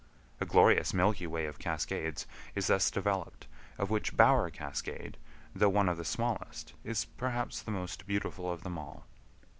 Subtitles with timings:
[0.39, 3.45] A glorious milky way of cascades is thus developed,
[3.77, 5.15] of which Bower Cascade,
[5.53, 9.05] though one of the smallest, is perhaps the most beautiful of them all.